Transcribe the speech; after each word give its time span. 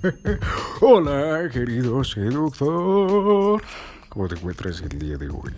Hola, 0.80 1.50
querido 1.52 2.02
seductor. 2.02 3.62
¿Cómo 4.08 4.28
te 4.28 4.34
encuentras 4.34 4.80
el 4.80 4.98
día 4.98 5.18
de 5.18 5.28
hoy? 5.28 5.52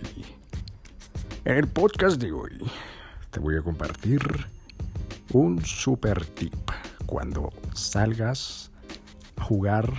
En 1.45 1.55
el 1.55 1.67
podcast 1.67 2.21
de 2.21 2.33
hoy 2.33 2.51
te 3.31 3.39
voy 3.39 3.55
a 3.55 3.61
compartir 3.61 4.19
un 5.31 5.63
super 5.63 6.25
tip 6.25 6.53
cuando 7.05 7.53
salgas 7.73 8.69
a 9.37 9.43
jugar 9.45 9.89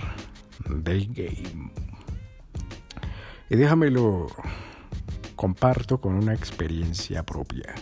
Day 0.69 1.07
Game. 1.07 1.71
Y 3.49 3.55
déjamelo 3.55 4.27
comparto 5.35 5.99
con 5.99 6.13
una 6.13 6.35
experiencia 6.35 7.23
propia. 7.23 7.73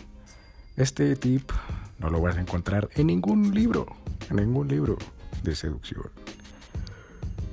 Este 0.78 1.18
tip 1.18 1.52
no 2.00 2.10
lo 2.10 2.22
vas 2.22 2.38
a 2.38 2.42
encontrar 2.42 2.90
en 2.96 3.08
ningún 3.08 3.54
libro, 3.54 3.86
en 4.30 4.38
ningún 4.38 4.70
libro 4.70 4.98
de 5.44 5.56
seducción. 5.56 6.10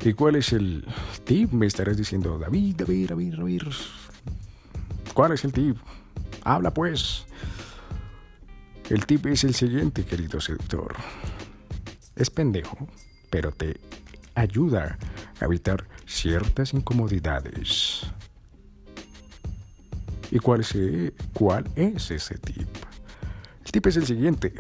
¿Y 0.02 0.14
cuál 0.14 0.36
es 0.36 0.52
el 0.52 0.86
tip? 1.24 1.52
Me 1.52 1.66
estarás 1.66 1.96
diciendo, 1.96 2.38
David, 2.38 2.76
David, 2.76 3.10
David, 3.10 3.34
David. 3.36 3.62
¿Cuál 5.12 5.32
es 5.32 5.44
el 5.44 5.52
tip? 5.52 5.76
Habla 6.42 6.72
pues. 6.72 7.26
El 8.88 9.04
tip 9.04 9.26
es 9.26 9.44
el 9.44 9.54
siguiente, 9.54 10.04
querido 10.04 10.40
seductor. 10.40 10.96
Es 12.16 12.30
pendejo, 12.30 12.88
pero 13.28 13.52
te 13.52 13.78
ayuda 14.34 14.98
a 15.38 15.44
evitar 15.44 15.86
ciertas 16.06 16.72
incomodidades. 16.72 18.06
¿Y 20.30 20.38
cuál 20.38 20.62
es, 20.62 20.74
cuál 21.34 21.70
es 21.76 22.10
ese 22.10 22.38
tip? 22.38 22.68
El 23.64 23.72
tip 23.72 23.86
es 23.86 23.96
el 23.96 24.06
siguiente. 24.06 24.54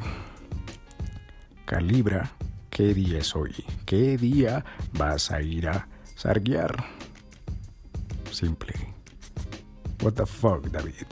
Calibra 1.64 2.30
qué 2.70 2.92
día 2.92 3.18
es 3.18 3.34
hoy, 3.34 3.54
qué 3.90 4.16
día 4.16 4.64
vas 4.92 5.32
a 5.32 5.42
ir 5.42 5.66
a 5.66 5.88
sarguear. 6.14 6.76
Simple. 8.30 8.72
What 10.00 10.12
the 10.12 10.26
fuck, 10.26 10.68
David. 10.68 11.08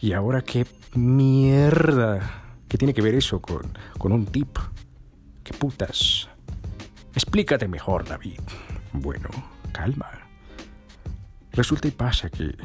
Y 0.00 0.14
ahora 0.14 0.40
qué 0.40 0.66
mierda. 0.94 2.56
¿Qué 2.68 2.78
tiene 2.78 2.94
que 2.94 3.02
ver 3.02 3.14
eso 3.16 3.42
con, 3.42 3.76
con 3.98 4.12
un 4.12 4.24
tip? 4.24 4.56
¿Qué 5.44 5.52
putas? 5.52 6.26
Explícate 7.14 7.68
mejor, 7.68 8.08
David. 8.08 8.40
Bueno, 8.94 9.28
calma. 9.70 10.08
Resulta 11.52 11.88
y 11.88 11.90
pasa 11.90 12.30
que 12.30 12.56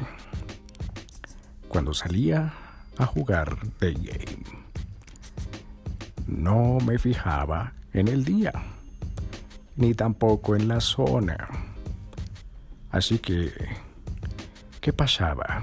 cuando 1.68 1.92
salía 1.92 2.54
a 2.96 3.04
jugar 3.04 3.58
The 3.80 3.92
Game, 3.92 4.44
no 6.26 6.78
me 6.86 6.98
fijaba 6.98 7.74
en 7.92 8.08
el 8.08 8.24
día, 8.24 8.52
ni 9.78 9.94
tampoco 9.94 10.56
en 10.56 10.68
la 10.68 10.80
zona. 10.80 11.48
Así 12.90 13.18
que, 13.18 13.50
¿qué 14.80 14.92
pasaba? 14.92 15.62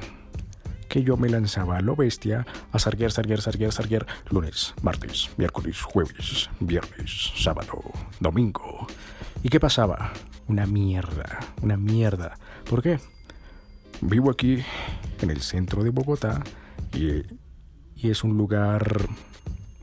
Que 0.88 1.04
yo 1.04 1.18
me 1.18 1.30
lanzaba 1.30 1.78
a 1.78 1.82
lo 1.82 1.96
bestia 1.98 2.46
a 2.72 2.80
sarguear, 2.80 3.12
sarguear, 3.12 3.42
sarguear, 3.42 3.74
sarguear 3.74 4.08
lunes, 4.30 4.74
martes, 4.82 5.30
miércoles, 5.38 5.82
jueves, 5.82 6.50
viernes, 6.62 7.34
sábado, 7.36 7.82
domingo. 8.22 8.88
¿Y 9.44 9.50
qué 9.50 9.60
pasaba? 9.60 10.14
Una 10.48 10.66
mierda, 10.66 11.40
una 11.62 11.76
mierda. 11.76 12.38
¿Por 12.70 12.82
qué? 12.82 13.00
Vivo 14.02 14.32
aquí 14.32 14.64
en 15.22 15.30
el 15.30 15.42
centro 15.42 15.84
de 15.84 15.90
Bogotá 15.90 16.42
y, 16.94 17.24
y 17.96 18.12
es 18.12 18.24
un 18.24 18.38
lugar 18.38 19.08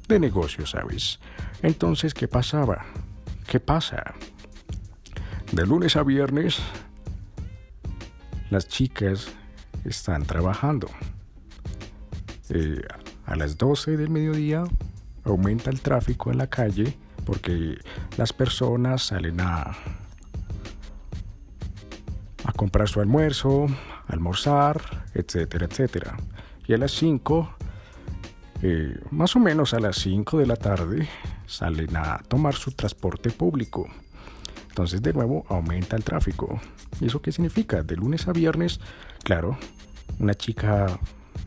de 0.09 0.19
negocio, 0.19 0.67
¿sabes? 0.67 1.21
Entonces, 1.63 2.15
¿qué 2.15 2.29
pasaba? 2.29 2.87
¿Qué 3.47 3.61
pasa? 3.61 4.15
De 5.53 5.67
lunes 5.67 5.97
a 5.97 6.03
viernes, 6.03 6.59
las 8.51 8.69
chicas 8.69 9.29
están 9.85 10.25
trabajando. 10.25 10.89
Eh, 12.49 12.83
a 13.27 13.37
las 13.37 13.59
12 13.59 13.97
del 13.97 14.11
mediodía 14.11 14.65
aumenta 15.25 15.71
el 15.71 15.81
tráfico 15.81 16.31
en 16.31 16.39
la 16.39 16.49
calle 16.49 16.97
porque 17.25 17.79
las 18.17 18.33
personas 18.33 19.03
salen 19.03 19.41
a, 19.41 19.77
a 22.45 22.53
comprar 22.57 22.89
su 22.89 23.01
almuerzo, 23.01 23.67
almorzar, 24.09 25.07
etcétera, 25.15 25.67
etcétera. 25.67 26.17
Y 26.67 26.75
a 26.75 26.79
las 26.79 26.93
5, 26.93 27.57
eh, 28.63 28.99
más 29.11 29.37
o 29.37 29.41
menos 29.41 29.75
a 29.75 29.81
las 29.81 29.97
5 29.97 30.39
de 30.39 30.47
la 30.47 30.57
tarde, 30.57 31.09
salen 31.53 31.97
a 31.97 32.19
tomar 32.29 32.55
su 32.55 32.73
transporte 32.73 33.31
público. 33.31 33.87
Entonces 34.69 35.03
de 35.03 35.13
nuevo 35.13 35.45
aumenta 35.49 35.97
el 35.97 36.05
tráfico. 36.05 36.61
¿Y 37.01 37.07
eso 37.07 37.21
qué 37.21 37.31
significa? 37.31 37.83
De 37.83 37.95
lunes 37.97 38.27
a 38.27 38.33
viernes, 38.33 38.81
claro, 39.23 39.59
una 40.19 40.35
chica 40.35 40.99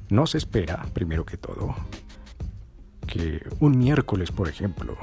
no 0.10 0.28
se 0.28 0.38
espera, 0.38 0.86
primero 0.94 1.26
que 1.26 1.38
todo, 1.38 1.76
que 3.08 3.48
un 3.60 3.78
miércoles, 3.78 4.32
por 4.32 4.48
ejemplo, 4.48 4.96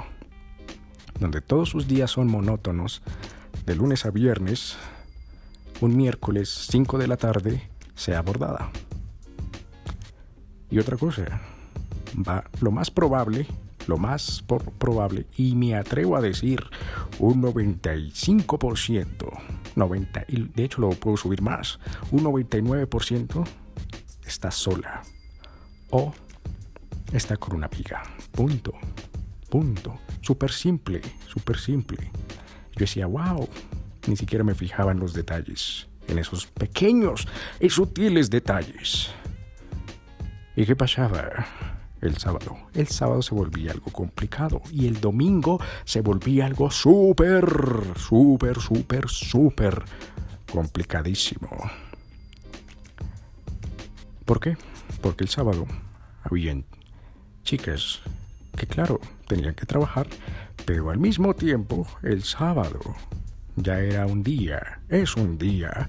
donde 1.18 1.40
todos 1.40 1.70
sus 1.70 1.88
días 1.88 2.10
son 2.10 2.28
monótonos, 2.28 3.02
de 3.66 3.74
lunes 3.74 4.06
a 4.06 4.10
viernes, 4.10 4.76
un 5.80 5.96
miércoles 5.96 6.66
5 6.70 6.98
de 6.98 7.08
la 7.08 7.16
tarde 7.16 7.68
sea 7.94 8.18
abordada. 8.18 8.70
Y 10.70 10.78
otra 10.78 10.96
cosa, 10.96 11.40
va 12.16 12.44
lo 12.60 12.70
más 12.70 12.90
probable, 12.90 13.46
lo 13.86 13.96
más 13.96 14.44
probable, 14.78 15.26
y 15.36 15.54
me 15.54 15.74
atrevo 15.74 16.16
a 16.16 16.20
decir 16.20 16.62
un 17.18 17.42
95%, 17.42 19.40
90, 19.74 20.24
y 20.28 20.42
de 20.42 20.64
hecho 20.64 20.80
lo 20.80 20.90
puedo 20.90 21.16
subir 21.16 21.42
más, 21.42 21.78
un 22.10 22.24
99% 22.24 23.44
está 24.26 24.50
sola 24.50 25.02
o 25.90 26.12
está 27.12 27.36
con 27.36 27.56
una 27.56 27.66
amiga. 27.66 28.02
Punto. 28.30 28.72
Punto. 29.50 29.98
Súper 30.22 30.50
simple, 30.50 31.00
súper 31.28 31.58
simple. 31.58 32.10
Yo 32.74 32.80
decía, 32.80 33.06
wow, 33.06 33.48
ni 34.06 34.16
siquiera 34.16 34.44
me 34.44 34.54
fijaba 34.54 34.92
en 34.92 35.00
los 35.00 35.12
detalles, 35.12 35.88
en 36.08 36.18
esos 36.18 36.46
pequeños 36.46 37.28
y 37.60 37.68
sutiles 37.68 38.30
detalles. 38.30 39.10
¿Y 40.56 40.64
qué 40.64 40.74
pasaba? 40.76 41.46
El 42.02 42.18
sábado. 42.18 42.56
El 42.74 42.88
sábado 42.88 43.22
se 43.22 43.32
volvía 43.32 43.70
algo 43.70 43.92
complicado 43.92 44.60
y 44.72 44.88
el 44.88 45.00
domingo 45.00 45.60
se 45.84 46.00
volvía 46.00 46.46
algo 46.46 46.68
súper, 46.68 47.46
súper, 47.96 48.58
súper, 48.58 49.08
súper 49.08 49.84
complicadísimo. 50.52 51.48
¿Por 54.24 54.40
qué? 54.40 54.56
Porque 55.00 55.22
el 55.22 55.30
sábado 55.30 55.66
habían 56.24 56.64
chicas 57.44 58.00
que 58.56 58.66
claro, 58.66 59.00
tenían 59.28 59.54
que 59.54 59.64
trabajar, 59.64 60.08
pero 60.66 60.90
al 60.90 60.98
mismo 60.98 61.34
tiempo 61.34 61.86
el 62.02 62.24
sábado 62.24 62.80
ya 63.54 63.78
era 63.78 64.06
un 64.06 64.24
día, 64.24 64.80
es 64.88 65.16
un 65.16 65.38
día 65.38 65.88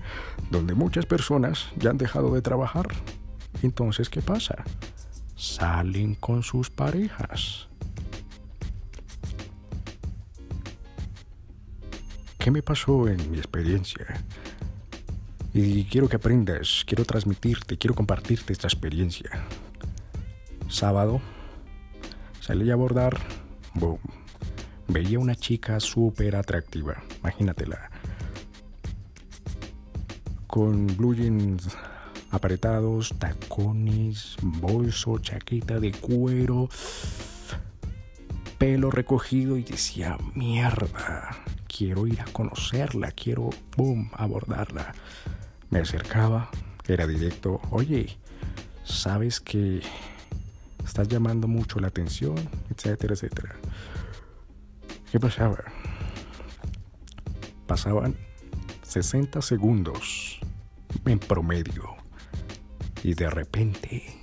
donde 0.51 0.75
muchas 0.75 1.07
personas 1.07 1.69
ya 1.77 1.89
han 1.89 1.97
dejado 1.97 2.35
de 2.35 2.41
trabajar. 2.43 2.87
Entonces, 3.63 4.09
¿qué 4.09 4.21
pasa? 4.21 4.63
Salen 5.35 6.15
con 6.15 6.43
sus 6.43 6.69
parejas. 6.69 7.67
¿Qué 12.37 12.51
me 12.51 12.61
pasó 12.61 13.07
en 13.07 13.31
mi 13.31 13.37
experiencia? 13.37 14.05
Y 15.53 15.85
quiero 15.85 16.09
que 16.09 16.17
aprendas, 16.17 16.83
quiero 16.85 17.05
transmitirte, 17.05 17.77
quiero 17.77 17.95
compartirte 17.95 18.51
esta 18.51 18.67
experiencia. 18.67 19.29
Sábado, 20.67 21.21
salí 22.41 22.69
a 22.69 22.73
abordar, 22.73 23.17
boom. 23.75 23.99
Veía 24.87 25.19
una 25.19 25.35
chica 25.35 25.79
súper 25.79 26.35
atractiva, 26.35 27.03
imagínatela. 27.21 27.89
Con 30.47 30.87
blue 30.97 31.15
jeans 31.15 31.67
apretados, 32.33 33.13
tacones, 33.19 34.37
bolso, 34.41 35.19
chaqueta 35.19 35.79
de 35.79 35.91
cuero, 35.91 36.67
pelo 38.57 38.89
recogido 38.89 39.55
y 39.55 39.63
decía, 39.63 40.17
mierda, 40.33 41.29
quiero 41.67 42.07
ir 42.07 42.19
a 42.21 42.25
conocerla, 42.25 43.11
quiero, 43.11 43.51
boom, 43.77 44.09
abordarla. 44.13 44.95
Me 45.69 45.79
acercaba, 45.79 46.49
era 46.87 47.05
directo, 47.05 47.61
oye, 47.69 48.17
sabes 48.83 49.39
que 49.39 49.83
estás 50.83 51.07
llamando 51.07 51.47
mucho 51.47 51.79
la 51.79 51.89
atención, 51.89 52.35
etcétera, 52.71 53.13
etcétera. 53.13 53.55
¿Qué 55.11 55.19
pasaba? 55.19 55.65
Pasaban 57.67 58.15
60 58.81 59.39
segundos 59.43 60.39
en 61.05 61.19
promedio 61.19 62.02
y 63.03 63.13
de 63.13 63.29
repente 63.29 64.15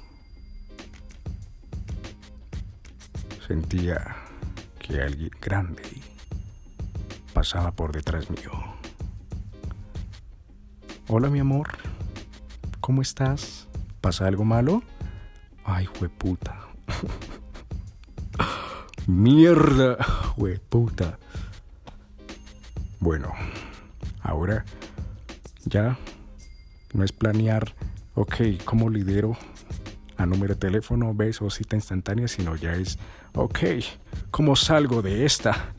sentía 3.47 4.17
que 4.79 5.03
alguien 5.03 5.31
grande 5.41 5.83
pasaba 7.35 7.73
por 7.73 7.93
detrás 7.93 8.31
mío. 8.31 8.51
Hola 11.09 11.29
mi 11.29 11.41
amor, 11.41 11.69
¿cómo 12.81 13.03
estás? 13.03 13.69
¿Pasa 14.01 14.27
algo 14.27 14.45
malo? 14.45 14.83
Ay, 15.65 15.85
jueputa. 15.85 16.59
Mierda, 19.07 20.03
jueputa. 20.05 21.19
Bueno, 22.99 23.33
ahora 24.23 24.65
ya 25.65 25.99
no 26.95 27.05
es 27.05 27.13
planear, 27.13 27.75
ok, 28.15 28.35
¿cómo 28.65 28.91
lidero 28.91 29.37
a 30.17 30.27
número 30.27 30.55
de 30.55 30.61
teléfono, 30.61 31.15
beso, 31.15 31.49
cita 31.51 31.77
instantánea, 31.77 32.29
sino 32.29 32.55
ya 32.57 32.75
es, 32.75 32.99
ok, 33.35 33.59
¿cómo 34.31 34.55
salgo 34.57 35.03
de 35.03 35.25
esta? 35.25 35.75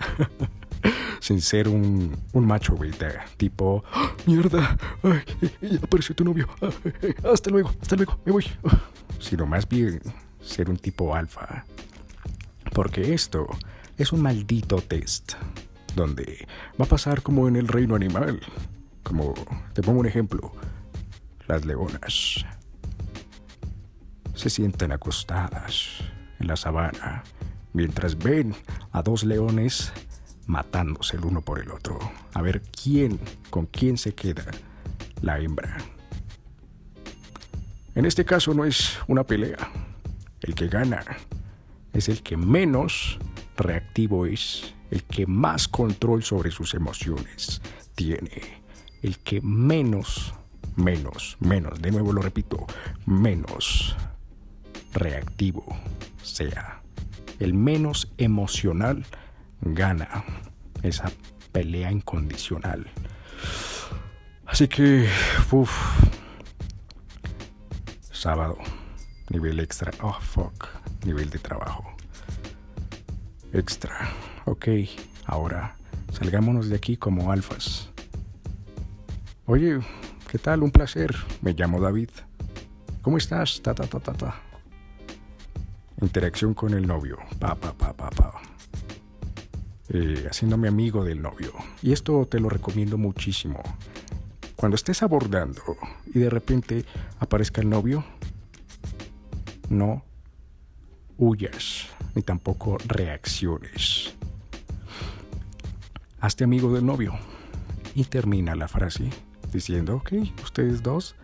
Sin 1.19 1.41
ser 1.41 1.67
un, 1.67 2.17
un 2.33 2.45
macho, 2.45 2.75
güey, 2.75 2.91
tipo, 3.37 3.83
¡Ah, 3.93 4.11
mierda, 4.25 4.77
ay, 5.03 5.79
apareció 5.83 6.15
tu 6.15 6.23
novio, 6.23 6.47
hasta 7.31 7.51
luego, 7.51 7.71
hasta 7.79 7.95
luego, 7.95 8.19
me 8.25 8.31
voy. 8.31 8.45
Sino 9.19 9.45
más 9.45 9.69
bien 9.69 10.01
ser 10.41 10.69
un 10.69 10.77
tipo 10.77 11.15
alfa. 11.15 11.65
Porque 12.73 13.13
esto 13.13 13.47
es 13.97 14.11
un 14.11 14.21
maldito 14.21 14.77
test 14.77 15.33
donde 15.95 16.47
va 16.79 16.85
a 16.85 16.87
pasar 16.87 17.21
como 17.21 17.47
en 17.47 17.55
el 17.55 17.67
reino 17.67 17.95
animal. 17.95 18.39
Como, 19.03 19.33
te 19.73 19.81
pongo 19.81 19.99
un 19.99 20.07
ejemplo, 20.07 20.53
las 21.51 21.65
leonas 21.65 22.45
se 24.35 24.49
sientan 24.49 24.93
acostadas 24.93 25.89
en 26.39 26.47
la 26.47 26.55
sabana 26.55 27.23
mientras 27.73 28.17
ven 28.17 28.55
a 28.93 29.01
dos 29.01 29.25
leones 29.25 29.91
matándose 30.47 31.17
el 31.17 31.25
uno 31.25 31.41
por 31.41 31.59
el 31.59 31.71
otro. 31.71 31.99
A 32.33 32.41
ver 32.41 32.61
quién, 32.61 33.19
con 33.49 33.65
quién 33.65 33.97
se 33.97 34.15
queda 34.15 34.45
la 35.21 35.39
hembra. 35.39 35.75
En 37.95 38.05
este 38.05 38.23
caso 38.23 38.53
no 38.53 38.63
es 38.63 38.97
una 39.09 39.25
pelea. 39.25 39.57
El 40.39 40.55
que 40.55 40.69
gana 40.69 41.03
es 41.91 42.07
el 42.07 42.23
que 42.23 42.37
menos 42.37 43.19
reactivo 43.57 44.25
es, 44.25 44.73
el 44.89 45.03
que 45.03 45.27
más 45.27 45.67
control 45.67 46.23
sobre 46.23 46.49
sus 46.49 46.73
emociones 46.75 47.61
tiene, 47.95 48.63
el 49.01 49.19
que 49.19 49.41
menos, 49.41 50.33
menos, 50.75 51.37
menos, 51.39 51.81
de 51.81 51.91
nuevo 51.91 52.13
lo 52.13 52.21
repito, 52.21 52.65
menos 53.05 53.95
reactivo 54.93 55.65
sea. 56.23 56.81
El 57.39 57.53
menos 57.53 58.11
emocional 58.17 59.05
gana 59.61 60.23
esa 60.83 61.11
pelea 61.51 61.91
incondicional. 61.91 62.87
Así 64.45 64.67
que, 64.67 65.07
uff, 65.51 65.71
sábado, 68.11 68.57
nivel 69.29 69.59
extra, 69.59 69.91
oh 70.01 70.19
fuck, 70.19 70.67
nivel 71.05 71.29
de 71.29 71.39
trabajo. 71.39 71.83
Extra, 73.53 74.11
ok, 74.45 74.67
ahora 75.25 75.75
salgámonos 76.11 76.69
de 76.69 76.75
aquí 76.75 76.97
como 76.97 77.31
alfas. 77.31 77.89
Oye, 79.45 79.79
¿qué 80.31 80.39
tal? 80.39 80.63
Un 80.63 80.71
placer, 80.71 81.13
me 81.41 81.51
llamo 81.51 81.81
David. 81.81 82.09
¿Cómo 83.01 83.17
estás? 83.17 83.61
Ta, 83.61 83.75
ta, 83.75 83.85
ta, 83.85 83.99
ta, 83.99 84.13
ta. 84.13 84.41
Interacción 85.99 86.53
con 86.53 86.73
el 86.73 86.87
novio, 86.87 87.17
pa, 87.37 87.53
pa, 87.55 87.73
pa, 87.73 87.91
pa, 87.91 88.09
pa. 88.09 88.41
Eh, 89.89 90.25
haciéndome 90.29 90.69
amigo 90.69 91.03
del 91.03 91.21
novio. 91.21 91.51
Y 91.81 91.91
esto 91.91 92.25
te 92.27 92.39
lo 92.39 92.47
recomiendo 92.47 92.97
muchísimo. 92.97 93.61
Cuando 94.55 94.75
estés 94.75 95.03
abordando 95.03 95.75
y 96.13 96.19
de 96.19 96.29
repente 96.29 96.85
aparezca 97.19 97.59
el 97.59 97.69
novio, 97.69 98.05
no 99.69 100.05
huyas 101.17 101.89
ni 102.15 102.21
tampoco 102.21 102.77
reacciones. 102.87 104.13
Hazte 106.21 106.45
amigo 106.45 106.73
del 106.73 106.85
novio 106.85 107.19
y 107.95 108.05
termina 108.05 108.55
la 108.55 108.69
frase 108.69 109.09
diciendo, 109.51 109.95
ok, 109.97 110.13
ustedes 110.43 110.81
dos, 110.81 111.15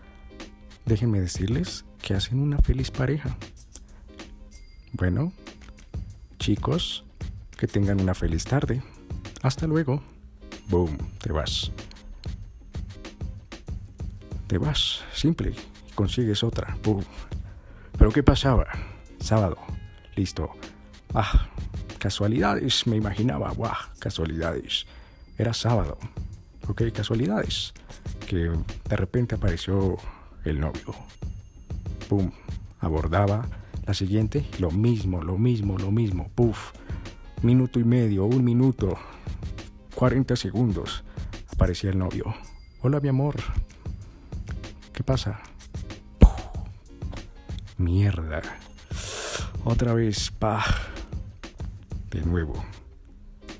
déjenme 0.85 1.19
decirles 1.19 1.85
que 2.01 2.13
hacen 2.13 2.39
una 2.39 2.57
feliz 2.59 2.91
pareja. 2.91 3.35
Bueno, 4.93 5.31
chicos, 6.39 7.03
que 7.57 7.67
tengan 7.67 7.99
una 7.99 8.13
feliz 8.13 8.45
tarde. 8.45 8.81
Hasta 9.41 9.67
luego. 9.67 10.01
Boom, 10.69 10.97
te 11.19 11.31
vas. 11.31 11.71
Te 14.47 14.57
vas, 14.57 15.03
simple, 15.13 15.53
consigues 15.95 16.43
otra. 16.43 16.77
Boom. 16.83 17.03
Pero 17.97 18.11
¿qué 18.11 18.23
pasaba? 18.23 18.65
Sábado, 19.19 19.57
listo. 20.15 20.51
Ah, 21.13 21.49
casualidades, 21.99 22.85
me 22.87 22.95
imaginaba. 22.95 23.51
Guau, 23.51 23.73
casualidades. 23.99 24.85
Era 25.37 25.53
sábado. 25.53 25.97
Ok, 26.67 26.83
casualidades. 26.93 27.73
Que 28.27 28.51
de 28.89 28.95
repente 28.95 29.35
apareció 29.35 29.97
el 30.43 30.59
novio. 30.59 30.93
Boom, 32.09 32.31
abordaba. 32.79 33.47
La 33.85 33.93
siguiente, 33.93 34.45
lo 34.59 34.69
mismo, 34.69 35.21
lo 35.23 35.37
mismo, 35.37 35.77
lo 35.77 35.91
mismo. 35.91 36.29
Puff 36.35 36.73
minuto 37.41 37.79
y 37.79 37.83
medio, 37.83 38.25
un 38.25 38.43
minuto, 38.43 38.97
40 39.95 40.35
segundos, 40.35 41.03
aparecía 41.51 41.91
el 41.91 41.97
novio. 41.97 42.33
Hola, 42.81 42.99
mi 42.99 43.09
amor. 43.09 43.35
¿Qué 44.93 45.03
pasa? 45.03 45.39
Mierda. 47.77 48.41
Otra 49.63 49.93
vez, 49.93 50.31
pa. 50.31 50.63
De 52.09 52.21
nuevo. 52.21 52.63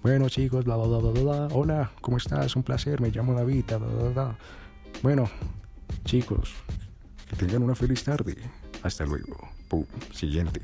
Bueno, 0.08 0.30
chicos, 0.30 0.64
bla, 0.64 0.78
bla, 0.78 0.88
bla, 0.88 1.12
bla, 1.12 1.22
bla. 1.22 1.48
Hola, 1.52 1.92
¿cómo 2.00 2.16
estás? 2.16 2.56
Un 2.56 2.64
placer, 2.64 3.02
me 3.02 3.10
llamo 3.12 3.34
David, 3.34 3.66
bla, 3.68 3.78
bla, 3.78 4.10
bla. 4.10 4.38
Bueno, 5.04 5.30
chicos, 6.06 6.54
que 7.30 7.36
tengan 7.36 7.64
una 7.64 7.76
feliz 7.76 8.06
tarde. 8.06 8.38
Hasta 8.84 9.06
luego. 9.06 9.36
Pum. 9.68 9.84
Siguiente. 10.14 10.62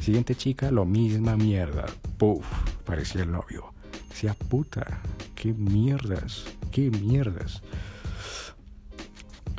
Siguiente 0.00 0.36
chica, 0.36 0.70
lo 0.70 0.84
misma 0.84 1.36
mierda. 1.36 1.86
Puf, 2.18 2.46
parecía 2.84 3.22
el 3.22 3.32
novio. 3.32 3.74
Decía, 4.10 4.34
puta, 4.34 5.00
qué 5.34 5.52
mierdas, 5.52 6.44
qué 6.70 6.88
mierdas. 6.88 7.62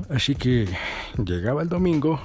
Así 0.10 0.36
que 0.36 0.70
llegaba 1.18 1.62
el 1.62 1.68
domingo. 1.68 2.22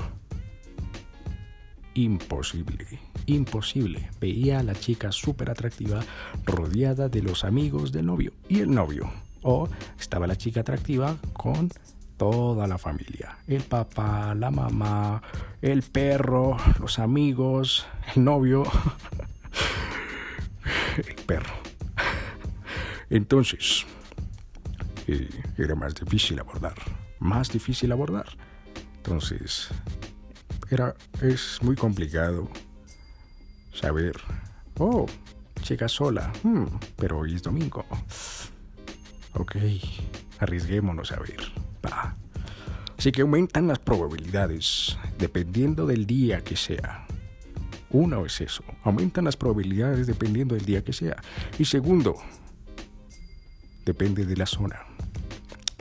Imposible, 1.95 2.87
imposible. 3.35 4.11
Veía 4.21 4.61
a 4.61 4.63
la 4.63 4.75
chica 4.75 5.13
súper 5.13 5.51
atractiva 5.51 6.01
rodeada 6.45 7.09
de 7.09 7.23
los 7.23 7.45
amigos 7.45 7.93
del 7.93 8.07
novio 8.07 8.33
y 8.49 8.61
el 8.61 8.71
novio. 8.71 9.11
O 9.43 9.69
estaba 9.99 10.27
la 10.27 10.37
chica 10.37 10.61
atractiva 10.61 11.17
con 11.33 11.71
toda 12.17 12.67
la 12.67 12.77
familia. 12.77 13.39
El 13.47 13.63
papá, 13.63 14.35
la 14.35 14.51
mamá, 14.51 15.23
el 15.63 15.83
perro, 15.83 16.57
los 16.79 16.99
amigos, 16.99 17.87
el 18.15 18.25
novio, 18.25 18.65
el 20.99 21.15
perro. 21.25 21.55
Entonces, 23.09 23.87
eh, 25.07 25.29
era 25.57 25.75
más 25.75 25.95
difícil 25.95 26.39
abordar, 26.39 26.75
más 27.19 27.51
difícil 27.51 27.91
abordar. 27.91 28.27
Entonces, 28.97 29.69
era, 30.71 30.95
es 31.23 31.59
muy 31.63 31.75
complicado 31.75 32.49
saber, 33.73 34.17
oh, 34.79 35.07
chica 35.63 35.89
sola, 35.89 36.33
hmm, 36.43 36.65
pero 36.97 37.19
hoy 37.19 37.35
es 37.35 37.43
domingo. 37.43 37.85
Ok, 39.35 39.57
arriesguémonos 40.39 41.13
a 41.13 41.21
ver. 41.21 41.41
Así 42.99 43.13
que 43.13 43.23
aumentan 43.23 43.67
las 43.67 43.79
probabilidades, 43.79 44.99
dependiendo 45.19 45.87
del 45.87 46.07
día 46.07 46.43
que 46.43 46.57
sea. 46.57 47.07
Uno 47.91 48.27
es 48.27 48.41
eso, 48.41 48.63
aumentan 48.85 49.25
las 49.25 49.37
probabilidades 49.37 50.07
dependiendo 50.07 50.55
del 50.55 50.65
día 50.65 50.85
que 50.85 50.93
sea. 50.93 51.17
Y 51.59 51.65
segundo, 51.65 52.17
depende 53.85 54.25
de 54.27 54.37
la 54.37 54.47
zona. 54.47 54.81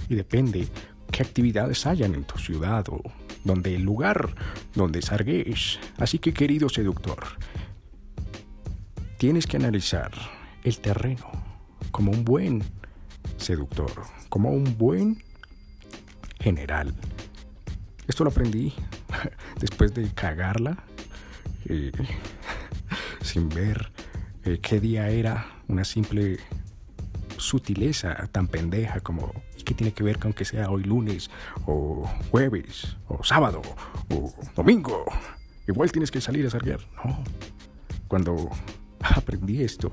Y 0.08 0.16
depende 0.16 0.68
qué 1.12 1.22
actividades 1.22 1.86
hayan 1.86 2.16
en 2.16 2.24
tu 2.24 2.40
ciudad 2.40 2.86
o 2.90 3.02
donde 3.44 3.76
el 3.76 3.84
lugar 3.84 4.34
donde 4.74 5.02
salgues. 5.02 5.80
Así 5.98 6.20
que 6.20 6.34
querido 6.34 6.70
seductor, 6.70 7.20
tienes 9.20 9.46
que 9.48 9.58
analizar 9.58 10.12
el 10.64 10.80
terreno 10.80 11.30
como 11.92 12.10
un 12.10 12.24
buen 12.24 12.64
seductor, 13.36 13.92
como 14.30 14.50
un 14.50 14.78
buen 14.78 15.22
general. 16.40 16.96
Esto 18.08 18.24
lo 18.24 18.30
aprendí 18.30 18.74
después 19.60 19.94
de 19.94 20.10
cagarla, 20.14 20.86
eh, 21.66 21.92
sin 23.22 23.50
ver 23.50 23.92
eh, 24.46 24.60
qué 24.62 24.80
día 24.80 25.10
era, 25.10 25.48
una 25.68 25.84
simple 25.84 26.40
sutileza 27.36 28.16
tan 28.32 28.48
pendeja 28.48 29.02
como 29.02 29.34
¿y 29.58 29.64
qué 29.64 29.74
tiene 29.74 29.92
que 29.92 30.04
ver 30.04 30.18
con 30.18 30.32
que 30.32 30.46
sea 30.46 30.70
hoy 30.70 30.84
lunes 30.84 31.30
o 31.66 32.10
jueves 32.32 32.96
o 33.10 33.22
sábado 33.26 33.62
o 34.12 34.34
domingo? 34.56 35.04
Igual 35.68 35.92
tienes 35.92 36.10
que 36.10 36.22
salir 36.22 36.48
a 36.48 36.50
salir. 36.50 36.80
No. 37.04 37.22
Cuando 38.08 38.50
aprendí 39.16 39.64
esto 39.64 39.92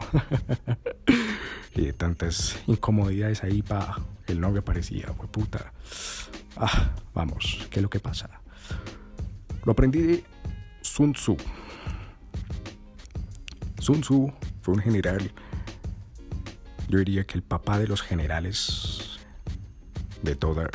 y 1.75 1.87
de 1.87 1.93
tantas 1.93 2.59
incomodidades 2.67 3.43
ahí 3.45 3.63
pa 3.63 4.01
el 4.27 4.41
novio 4.41 4.61
aparecía, 4.61 5.13
fue 5.17 5.29
puta. 5.29 5.73
Ah, 6.57 6.91
vamos, 7.15 7.67
¿qué 7.71 7.79
es 7.79 7.83
lo 7.83 7.91
que 7.91 8.01
pasa? 8.01 8.29
Lo 9.65 9.73
aprendí 9.73 10.01
de 10.01 10.25
Sun 10.83 11.13
Tzu. 11.13 11.37
Sun 13.79 14.01
Tzu 14.01 14.33
fue 14.63 14.75
un 14.75 14.81
general, 14.81 15.31
yo 16.89 16.99
diría 16.99 17.25
que 17.25 17.35
el 17.35 17.43
papá 17.43 17.79
de 17.79 17.87
los 17.87 18.03
generales 18.03 19.21
de 20.23 20.35
toda, 20.35 20.69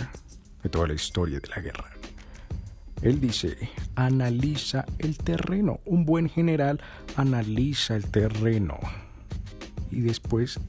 de 0.64 0.70
toda 0.70 0.88
la 0.88 0.94
historia 0.94 1.40
de 1.40 1.48
la 1.50 1.60
guerra. 1.60 2.01
Él 3.02 3.20
dice, 3.20 3.58
analiza 3.96 4.86
el 5.00 5.18
terreno. 5.18 5.80
Un 5.86 6.06
buen 6.06 6.30
general 6.30 6.80
analiza 7.16 7.96
el 7.96 8.06
terreno 8.06 8.78
y 9.90 10.02
después 10.02 10.60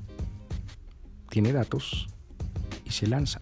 tiene 1.28 1.52
datos 1.52 2.08
y 2.84 2.90
se 2.90 3.06
lanza. 3.06 3.40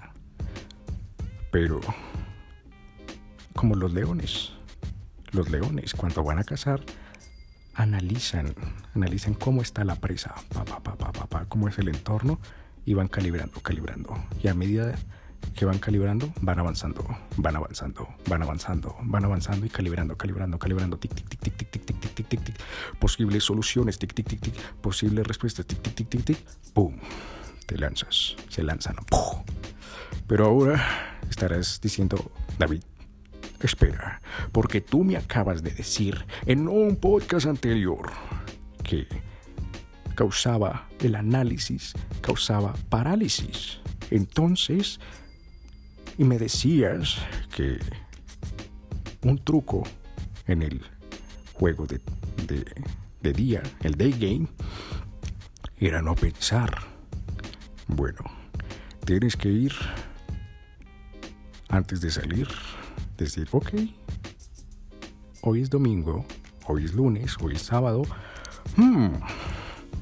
Pero, 1.51 1.81
como 3.55 3.75
los 3.75 3.93
leones, 3.93 4.53
los 5.33 5.51
leones 5.51 5.95
cuando 5.95 6.23
van 6.23 6.39
a 6.39 6.45
cazar, 6.45 6.81
analizan, 7.75 8.55
analizan 8.95 9.35
cómo 9.35 9.63
está 9.63 9.85
la 9.85 9.97
presa, 9.97 10.35
cómo 11.49 11.69
es 11.69 11.79
el 11.79 11.89
entorno 11.89 12.39
y 12.85 12.95
van 12.95 13.09
calibrando, 13.09 13.61
calibrando. 13.61 14.17
Y 14.43 14.49
a 14.49 14.55
medida 14.55 14.95
que 15.55 15.65
van 15.65 15.79
calibrando, 15.79 16.33
van 16.41 16.59
avanzando, 16.59 17.05
van 17.37 17.57
avanzando, 17.57 18.09
van 18.27 18.43
avanzando, 18.43 18.97
van 19.03 19.25
avanzando 19.25 19.67
y 19.67 19.69
calibrando, 19.69 20.17
calibrando, 20.17 20.59
calibrando, 20.59 20.99
tic, 20.99 21.15
tic, 21.15 21.29
tic, 21.29 21.41
tic, 21.41 21.57
tic, 21.57 21.71
tic, 21.71 21.85
tic, 21.85 22.15
tic, 22.15 22.29
tic, 22.29 22.45
tic, 22.45 22.57
posibles 22.99 23.45
soluciones, 23.45 23.99
tic, 23.99 24.15
tic, 24.15 24.27
tic, 24.27 24.41
tic, 24.41 24.55
posibles 24.81 25.27
respuestas, 25.27 25.67
tic, 25.67 25.81
tic, 25.83 25.95
tic, 25.95 26.09
tic, 26.09 26.25
tic, 26.25 26.39
boom, 26.75 26.97
te 27.67 27.77
lanzas, 27.77 28.37
se 28.49 28.63
lanzan, 28.63 28.97
pero 30.27 30.47
ahora 30.47 31.19
estarás 31.29 31.81
diciendo, 31.81 32.31
David, 32.59 32.83
espera, 33.61 34.23
porque 34.53 34.81
tú 34.81 35.05
me 35.05 35.17
acabas 35.17 35.63
de 35.63 35.71
decir 35.71 36.25
en 36.47 36.69
un 36.69 36.97
podcast 36.97 37.47
anterior 37.47 38.11
que 38.83 39.07
causaba 40.15 40.89
el 41.01 41.15
análisis, 41.15 41.95
causaba 42.21 42.75
parálisis. 42.89 43.81
Entonces, 44.11 45.01
y 46.19 46.25
me 46.25 46.39
decías 46.39 47.19
que 47.55 47.79
un 49.23 49.39
truco 49.39 49.83
en 50.47 50.63
el 50.63 50.83
juego 51.53 51.87
de, 51.87 52.01
de, 53.23 53.33
día, 53.33 53.63
el 53.83 53.97
day 53.97 54.13
game, 54.13 54.49
era 55.79 56.03
no 56.03 56.15
pensar. 56.15 56.79
Bueno, 57.87 58.19
tienes 59.05 59.37
que 59.37 59.49
ir 59.49 59.73
antes 61.69 62.01
de 62.01 62.11
salir, 62.11 62.49
decir, 63.17 63.49
ok, 63.53 63.71
hoy 65.43 65.63
es 65.63 65.71
domingo, 65.71 66.25
hoy 66.67 66.85
es 66.85 66.95
lunes, 66.95 67.37
hoy 67.41 67.55
es 67.55 67.63
sábado. 67.63 68.03
Hmm, 68.77 69.15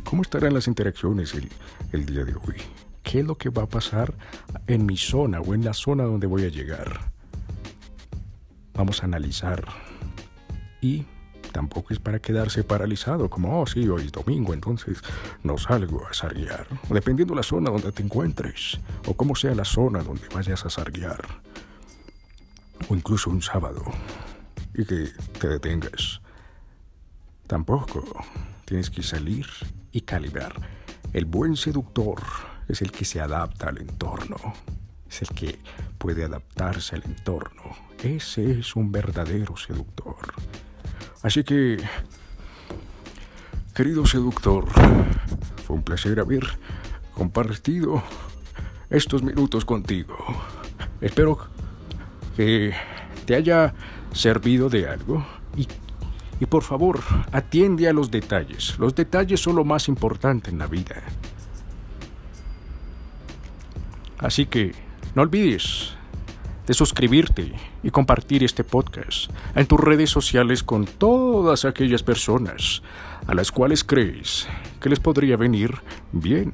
¿Cómo 0.04 0.22
estarán 0.22 0.54
las 0.54 0.68
interacciones 0.68 1.34
el, 1.34 1.48
el 1.92 2.06
día 2.06 2.24
de 2.24 2.34
hoy? 2.34 2.56
qué 3.08 3.20
es 3.20 3.26
lo 3.26 3.38
que 3.38 3.48
va 3.48 3.62
a 3.62 3.66
pasar 3.66 4.12
en 4.68 4.84
mi 4.84 4.96
zona 4.96 5.40
o 5.40 5.54
en 5.54 5.64
la 5.64 5.72
zona 5.72 6.04
donde 6.04 6.26
voy 6.26 6.44
a 6.44 6.48
llegar. 6.48 7.00
Vamos 8.74 9.02
a 9.02 9.06
analizar. 9.06 9.64
Y 10.80 11.04
tampoco 11.52 11.92
es 11.92 11.98
para 11.98 12.20
quedarse 12.20 12.62
paralizado, 12.62 13.28
como, 13.30 13.60
oh, 13.60 13.66
sí, 13.66 13.88
hoy 13.88 14.04
es 14.04 14.12
domingo, 14.12 14.52
entonces 14.52 14.98
no 15.42 15.56
salgo 15.58 16.06
a 16.06 16.12
sarguear. 16.12 16.68
Dependiendo 16.90 17.34
la 17.34 17.42
zona 17.42 17.70
donde 17.70 17.90
te 17.90 18.02
encuentres, 18.02 18.78
o 19.06 19.14
cómo 19.14 19.34
sea 19.34 19.54
la 19.54 19.64
zona 19.64 20.02
donde 20.04 20.28
vayas 20.28 20.64
a 20.66 20.70
sarguear. 20.70 21.24
O 22.88 22.94
incluso 22.94 23.30
un 23.30 23.42
sábado, 23.42 23.82
y 24.74 24.84
que 24.84 25.08
te 25.40 25.48
detengas. 25.48 26.20
Tampoco 27.46 28.04
tienes 28.66 28.90
que 28.90 29.02
salir 29.02 29.46
y 29.90 30.02
calibrar. 30.02 30.52
El 31.14 31.24
buen 31.24 31.56
seductor 31.56 32.20
es 32.68 32.82
el 32.82 32.92
que 32.92 33.04
se 33.04 33.20
adapta 33.20 33.68
al 33.68 33.78
entorno, 33.78 34.36
es 35.08 35.22
el 35.22 35.28
que 35.28 35.58
puede 35.96 36.24
adaptarse 36.24 36.96
al 36.96 37.04
entorno. 37.04 37.62
Ese 38.02 38.60
es 38.60 38.76
un 38.76 38.92
verdadero 38.92 39.56
seductor. 39.56 40.34
Así 41.22 41.42
que, 41.42 41.78
querido 43.74 44.06
seductor, 44.06 44.66
fue 45.66 45.76
un 45.76 45.82
placer 45.82 46.20
haber 46.20 46.46
compartido 47.14 48.02
estos 48.90 49.22
minutos 49.22 49.64
contigo. 49.64 50.16
Espero 51.00 51.38
que 52.36 52.72
te 53.24 53.34
haya 53.34 53.74
servido 54.12 54.68
de 54.68 54.88
algo 54.88 55.26
y, 55.56 55.66
y 56.38 56.46
por 56.46 56.62
favor 56.62 57.00
atiende 57.32 57.88
a 57.88 57.92
los 57.92 58.10
detalles. 58.10 58.78
Los 58.78 58.94
detalles 58.94 59.40
son 59.40 59.56
lo 59.56 59.64
más 59.64 59.88
importante 59.88 60.50
en 60.50 60.58
la 60.58 60.66
vida. 60.66 61.02
Así 64.18 64.46
que 64.46 64.72
no 65.14 65.22
olvides 65.22 65.94
de 66.66 66.74
suscribirte 66.74 67.52
y 67.82 67.90
compartir 67.90 68.44
este 68.44 68.62
podcast 68.62 69.30
en 69.54 69.66
tus 69.66 69.80
redes 69.80 70.10
sociales 70.10 70.62
con 70.62 70.84
todas 70.84 71.64
aquellas 71.64 72.02
personas 72.02 72.82
a 73.26 73.34
las 73.34 73.50
cuales 73.50 73.84
crees 73.84 74.46
que 74.80 74.90
les 74.90 75.00
podría 75.00 75.36
venir 75.36 75.74
bien. 76.12 76.52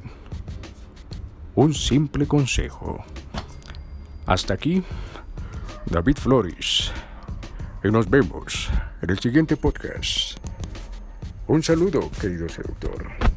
Un 1.57 1.75
simple 1.75 2.27
consejo. 2.27 3.05
Hasta 4.27 4.55
aquí, 4.55 4.83
David 5.87 6.17
Flores. 6.17 6.93
Y 7.83 7.89
nos 7.89 8.09
vemos 8.09 8.71
en 9.03 9.11
el 9.11 9.19
siguiente 9.19 9.57
podcast. 9.57 10.39
Un 11.47 11.63
saludo, 11.63 12.11
querido 12.21 12.49
seductor. 12.49 13.34